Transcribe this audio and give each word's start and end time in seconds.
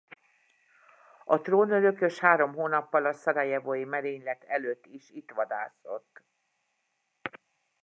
A 1.25 1.41
trónörökös 1.41 2.19
három 2.19 2.53
hónappal 2.53 3.05
a 3.05 3.13
szarajevói 3.13 3.83
merénylet 3.83 4.43
előtt 4.43 4.85
is 4.85 5.09
itt 5.09 5.31
vadászott. 5.31 6.21